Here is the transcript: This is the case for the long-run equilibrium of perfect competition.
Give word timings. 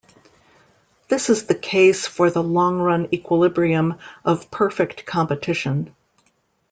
This 1.09 1.29
is 1.29 1.45
the 1.45 1.53
case 1.53 2.07
for 2.07 2.31
the 2.31 2.41
long-run 2.41 3.09
equilibrium 3.13 3.99
of 4.25 4.49
perfect 4.49 5.05
competition. 5.05 5.95